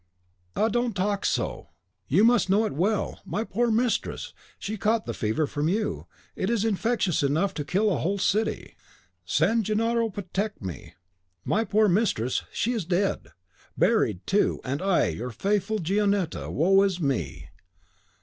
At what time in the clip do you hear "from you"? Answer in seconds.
5.45-6.07